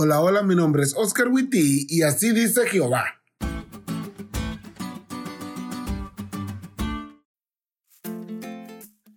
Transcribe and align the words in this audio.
Hola, 0.00 0.20
hola, 0.20 0.44
mi 0.44 0.54
nombre 0.54 0.84
es 0.84 0.94
Oscar 0.96 1.26
Witty 1.26 1.88
y 1.90 2.02
así 2.02 2.30
dice 2.30 2.64
Jehová. 2.68 3.04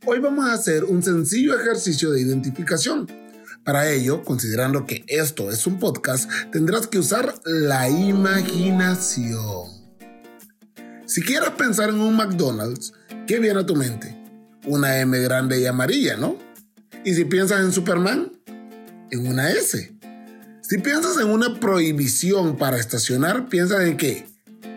Hoy 0.08 0.18
vamos 0.18 0.50
a 0.50 0.54
hacer 0.54 0.86
un 0.86 1.04
sencillo 1.04 1.56
ejercicio 1.56 2.10
de 2.10 2.22
identificación. 2.22 3.08
Para 3.64 3.92
ello, 3.92 4.24
considerando 4.24 4.88
que 4.88 5.06
esto 5.08 5.52
es 5.52 5.68
un 5.68 5.78
podcast, 5.78 6.28
tendrás 6.52 6.88
que 6.88 6.98
usar 6.98 7.36
la 7.46 7.88
imaginación. 7.88 9.70
Si 11.06 11.22
quieres 11.22 11.52
pensar 11.52 11.90
en 11.90 12.00
un 12.00 12.16
McDonald's, 12.16 12.92
¿qué 13.28 13.38
viene 13.38 13.60
a 13.60 13.66
tu 13.68 13.76
mente? 13.76 14.18
Una 14.66 14.98
M 14.98 15.16
grande 15.20 15.62
y 15.62 15.68
amarilla, 15.68 16.18
¿no? 16.18 16.40
Y 17.06 17.14
si 17.14 17.26
piensas 17.26 17.62
en 17.62 17.72
Superman, 17.72 18.32
en 19.12 19.28
una 19.28 19.52
S. 19.52 20.01
Si 20.72 20.78
piensas 20.78 21.18
en 21.18 21.28
una 21.28 21.60
prohibición 21.60 22.56
para 22.56 22.78
estacionar, 22.78 23.50
piensa 23.50 23.86
en 23.86 23.98
qué? 23.98 24.26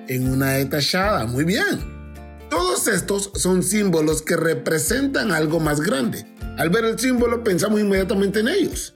En 0.08 0.28
una 0.28 0.58
E 0.58 0.64
tachada. 0.64 1.24
Muy 1.24 1.44
bien. 1.44 2.16
Todos 2.50 2.88
estos 2.88 3.30
son 3.36 3.62
símbolos 3.62 4.20
que 4.20 4.34
representan 4.34 5.30
algo 5.30 5.60
más 5.60 5.80
grande. 5.80 6.26
Al 6.58 6.70
ver 6.70 6.84
el 6.84 6.98
símbolo 6.98 7.44
pensamos 7.44 7.78
inmediatamente 7.78 8.40
en 8.40 8.48
ellos. 8.48 8.92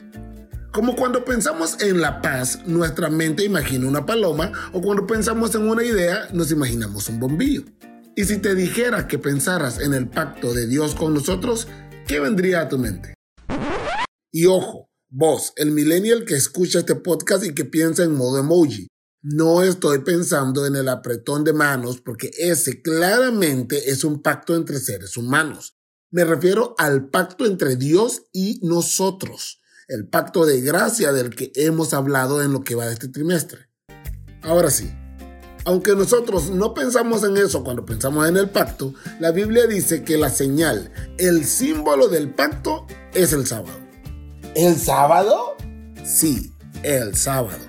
Como 0.73 0.97
cuando 0.97 1.25
pensamos 1.25 1.81
en 1.81 2.01
la 2.01 2.21
paz, 2.21 2.67
nuestra 2.67 3.11
mente 3.11 3.45
imagina 3.45 3.87
una 3.87 4.05
paloma 4.05 4.51
o 4.73 4.83
cuando 4.83 5.07
pensamos 5.07 5.55
en 5.55 5.69
una 5.69 5.85
idea, 5.85 6.27
nos 6.33 6.51
imaginamos 6.51 7.09
un 7.09 7.21
bombillo. 7.21 7.63
Y 8.17 8.25
si 8.25 8.39
te 8.39 8.57
dijera 8.57 9.07
que 9.07 9.21
pensaras 9.21 9.79
en 9.79 9.95
el 9.95 10.09
pacto 10.09 10.53
de 10.53 10.67
Dios 10.67 10.97
con 10.97 11.15
nosotros, 11.15 11.69
¿qué 12.09 12.19
vendría 12.19 12.63
a 12.63 12.69
tu 12.69 12.77
mente? 12.77 13.15
Y 14.33 14.47
ojo, 14.47 14.88
Vos, 15.11 15.55
el 15.57 15.71
millennial 15.71 16.27
que 16.27 16.35
escucha 16.35 16.81
este 16.81 16.95
podcast 16.95 17.43
y 17.43 17.55
que 17.55 17.65
piensa 17.65 18.03
en 18.03 18.15
modo 18.15 18.41
emoji, 18.41 18.89
no 19.23 19.63
estoy 19.63 20.01
pensando 20.01 20.67
en 20.67 20.77
el 20.77 20.87
apretón 20.87 21.45
de 21.45 21.55
manos 21.55 22.03
porque 22.03 22.31
ese 22.37 22.83
claramente 22.83 23.91
es 23.91 24.05
un 24.05 24.21
pacto 24.21 24.55
entre 24.55 24.79
seres 24.79 25.17
humanos. 25.17 25.79
Me 26.11 26.25
refiero 26.25 26.75
al 26.77 27.09
pacto 27.09 27.47
entre 27.47 27.77
Dios 27.77 28.25
y 28.35 28.61
nosotros, 28.63 29.63
el 29.89 30.07
pacto 30.09 30.45
de 30.45 30.61
gracia 30.61 31.11
del 31.11 31.35
que 31.35 31.53
hemos 31.55 31.95
hablado 31.95 32.43
en 32.43 32.53
lo 32.53 32.61
que 32.61 32.75
va 32.75 32.87
de 32.87 32.93
este 32.93 33.09
trimestre. 33.09 33.71
Ahora 34.43 34.71
sí, 34.71 34.93
aunque 35.65 35.97
nosotros 35.97 36.51
no 36.51 36.75
pensamos 36.75 37.25
en 37.25 37.39
eso 37.39 37.65
cuando 37.65 37.87
pensamos 37.87 38.29
en 38.29 38.37
el 38.37 38.51
pacto, 38.51 38.93
la 39.21 39.31
Biblia 39.31 39.67
dice 39.67 40.05
que 40.05 40.19
la 40.19 40.29
señal, 40.29 40.93
el 41.17 41.47
símbolo 41.47 42.09
del 42.09 42.35
pacto 42.35 42.87
es 43.15 43.33
el 43.33 43.47
sábado. 43.47 43.88
¿El 44.59 44.77
sábado? 44.77 45.57
Sí, 46.05 46.53
el 46.83 47.15
sábado. 47.15 47.61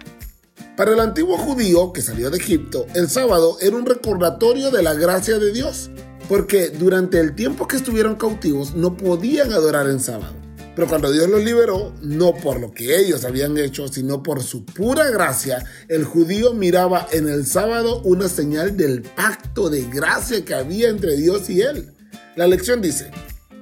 Para 0.75 0.93
el 0.93 0.99
antiguo 0.99 1.37
judío 1.37 1.93
que 1.93 2.01
salió 2.01 2.31
de 2.31 2.39
Egipto, 2.39 2.87
el 2.95 3.07
sábado 3.11 3.57
era 3.61 3.75
un 3.75 3.85
recordatorio 3.85 4.71
de 4.71 4.81
la 4.81 4.95
gracia 4.95 5.37
de 5.37 5.51
Dios, 5.51 5.91
porque 6.27 6.69
durante 6.69 7.19
el 7.19 7.35
tiempo 7.35 7.67
que 7.67 7.75
estuvieron 7.75 8.15
cautivos 8.15 8.73
no 8.73 8.97
podían 8.97 9.53
adorar 9.53 9.87
en 9.87 9.99
sábado. 9.99 10.33
Pero 10.75 10.87
cuando 10.87 11.11
Dios 11.11 11.29
los 11.29 11.43
liberó, 11.43 11.93
no 12.01 12.33
por 12.33 12.59
lo 12.59 12.71
que 12.71 12.97
ellos 12.97 13.23
habían 13.23 13.55
hecho, 13.59 13.87
sino 13.87 14.23
por 14.23 14.41
su 14.41 14.65
pura 14.65 15.11
gracia, 15.11 15.63
el 15.89 16.05
judío 16.05 16.55
miraba 16.55 17.05
en 17.11 17.29
el 17.29 17.45
sábado 17.45 18.01
una 18.01 18.27
señal 18.27 18.75
del 18.75 19.03
pacto 19.03 19.69
de 19.69 19.83
gracia 19.83 20.43
que 20.43 20.55
había 20.55 20.89
entre 20.89 21.15
Dios 21.17 21.51
y 21.51 21.61
él. 21.61 21.93
La 22.35 22.47
lección 22.47 22.81
dice, 22.81 23.11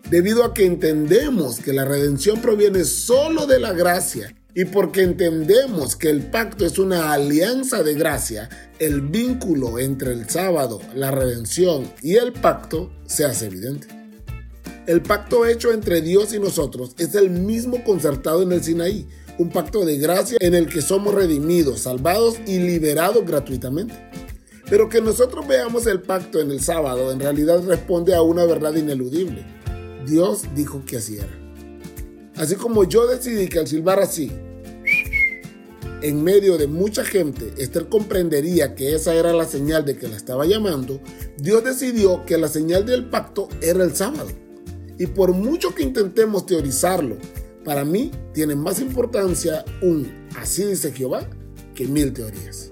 debido 0.10 0.44
a 0.44 0.54
que 0.54 0.66
entendemos 0.66 1.60
que 1.60 1.74
la 1.74 1.86
redención 1.86 2.42
proviene 2.42 2.86
solo 2.86 3.46
de 3.46 3.60
la 3.60 3.74
gracia 3.74 4.34
y 4.54 4.66
porque 4.66 5.04
entendemos 5.04 5.96
que 5.96 6.10
el 6.10 6.22
pacto 6.22 6.66
es 6.66 6.80
una 6.80 7.12
alianza 7.12 7.84
de 7.84 7.94
gracia, 7.94 8.50
el 8.80 9.02
vínculo 9.02 9.80
entre 9.80 10.14
el 10.14 10.30
sábado, 10.30 10.80
la 10.96 11.12
redención 11.12 11.92
y 12.02 12.16
el 12.16 12.34
pacto 12.34 12.92
se 13.06 13.26
hace 13.26 13.48
evidente. 13.48 13.88
El 14.88 15.02
pacto 15.02 15.46
hecho 15.46 15.74
entre 15.74 16.02
Dios 16.02 16.34
y 16.34 16.40
nosotros 16.40 16.96
es 16.98 17.14
el 17.14 17.30
mismo 17.30 17.84
concertado 17.84 18.42
en 18.42 18.54
el 18.54 18.64
Sinaí, 18.64 19.08
un 19.38 19.50
pacto 19.50 19.86
de 19.86 19.98
gracia 19.98 20.38
en 20.40 20.56
el 20.56 20.68
que 20.68 20.82
somos 20.82 21.14
redimidos, 21.14 21.82
salvados 21.82 22.38
y 22.48 22.60
liberados 22.60 23.26
gratuitamente. 23.26 23.94
Pero 24.70 24.90
que 24.90 25.02
nosotros 25.02 25.48
veamos 25.48 25.86
el 25.86 26.02
pacto 26.02 26.40
en 26.40 26.52
el 26.52 26.62
sábado 26.62 27.12
en 27.12 27.20
realidad 27.20 27.62
responde 27.64 28.16
a 28.16 28.22
una 28.22 28.46
verdad 28.46 28.74
ineludible 28.74 29.57
Dios 30.08 30.44
dijo 30.56 30.84
que 30.86 30.98
así 30.98 31.18
era. 31.18 31.28
Así 32.36 32.56
como 32.56 32.86
yo 32.86 33.08
decidí 33.08 33.48
que 33.48 33.60
al 33.60 33.68
silbar 33.68 34.00
así, 34.00 34.32
en 36.02 36.24
medio 36.24 36.58
de 36.58 36.68
mucha 36.68 37.04
gente, 37.04 37.54
Esther 37.58 37.90
comprendería 37.90 38.76
que 38.76 38.96
esa 38.96 39.14
era 39.16 39.34
la 39.34 39.46
señal 39.46 39.84
de 39.84 39.98
que 39.98 40.08
la 40.08 40.16
estaba 40.16 40.46
llamando, 40.46 41.02
Dios 41.38 41.64
decidió 41.64 42.26
que 42.26 42.38
la 42.38 42.48
señal 42.48 42.86
del 42.86 43.10
pacto 43.10 43.50
era 43.62 43.84
el 43.84 43.96
sábado. 43.96 44.30
Y 44.98 45.08
por 45.08 45.34
mucho 45.34 45.76
que 45.76 45.84
intentemos 45.84 46.46
teorizarlo, 46.46 47.18
para 47.66 47.84
mí 47.84 48.12
tiene 48.34 48.56
más 48.56 48.80
importancia 48.80 49.66
un 49.82 50.28
así 50.38 50.64
dice 50.64 50.92
Jehová 50.92 51.28
que 51.76 51.86
mil 51.88 52.14
teorías. 52.14 52.72